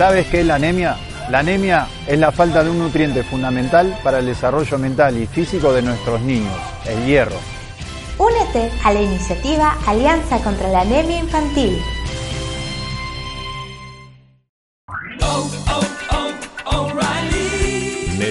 [0.00, 0.96] ¿Sabes qué es la anemia?
[1.28, 5.74] La anemia es la falta de un nutriente fundamental para el desarrollo mental y físico
[5.74, 7.36] de nuestros niños, el hierro.
[8.16, 11.78] Únete a la iniciativa Alianza contra la Anemia Infantil.